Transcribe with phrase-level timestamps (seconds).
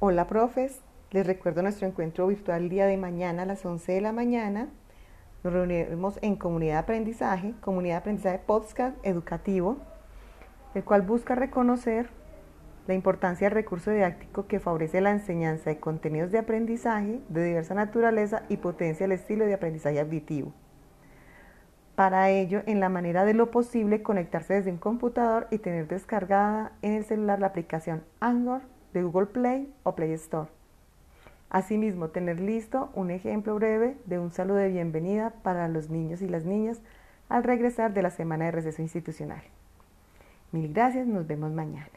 [0.00, 4.00] Hola profes, les recuerdo nuestro encuentro virtual el día de mañana a las 11 de
[4.00, 4.68] la mañana.
[5.42, 9.78] Nos reuniremos en Comunidad de Aprendizaje, Comunidad de Aprendizaje Podcast Educativo,
[10.76, 12.10] el cual busca reconocer
[12.86, 17.74] la importancia del recurso didáctico que favorece la enseñanza de contenidos de aprendizaje de diversa
[17.74, 20.52] naturaleza y potencia el estilo de aprendizaje auditivo.
[21.96, 26.70] Para ello, en la manera de lo posible, conectarse desde un computador y tener descargada
[26.82, 30.48] en el celular la aplicación Anchor de Google Play o Play Store.
[31.50, 36.28] Asimismo, tener listo un ejemplo breve de un saludo de bienvenida para los niños y
[36.28, 36.80] las niñas
[37.28, 39.42] al regresar de la semana de receso institucional.
[40.52, 41.88] Mil gracias, nos vemos mañana.